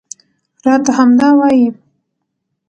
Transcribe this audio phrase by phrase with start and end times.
[0.65, 1.63] راته همدا وايي